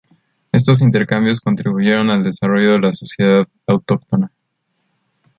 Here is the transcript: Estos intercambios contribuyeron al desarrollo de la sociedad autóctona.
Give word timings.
Estos 0.51 0.81
intercambios 0.81 1.39
contribuyeron 1.41 2.09
al 2.09 2.23
desarrollo 2.23 2.71
de 2.71 2.79
la 2.79 2.91
sociedad 2.91 3.47
autóctona. 3.67 4.31